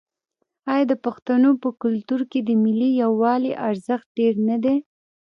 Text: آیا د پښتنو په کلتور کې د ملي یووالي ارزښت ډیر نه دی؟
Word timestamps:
آیا 0.73 0.85
د 0.91 0.93
پښتنو 1.05 1.49
په 1.63 1.69
کلتور 1.81 2.21
کې 2.31 2.39
د 2.43 2.49
ملي 2.63 2.89
یووالي 3.03 3.51
ارزښت 3.67 4.07
ډیر 4.19 4.33
نه 4.49 4.57
دی؟ 4.63 4.77